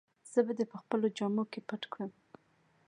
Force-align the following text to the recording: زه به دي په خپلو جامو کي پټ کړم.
زه 0.31 0.39
به 0.45 0.53
دي 0.57 0.65
په 0.71 0.77
خپلو 0.81 1.05
جامو 1.17 1.43
کي 1.51 1.59
پټ 1.67 1.81
کړم. 1.91 2.11